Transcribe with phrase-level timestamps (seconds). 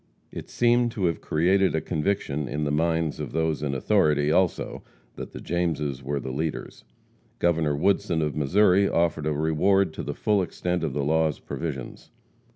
[0.31, 4.81] It seemed to have created a conviction in the minds of those in authority, also,
[5.15, 6.83] that the Jameses were the leaders.
[7.37, 12.09] Governor Woodson, of Missouri, offered a reward to the full extent of the law's provisions.